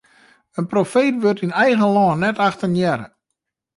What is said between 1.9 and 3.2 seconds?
lân net achtenearre.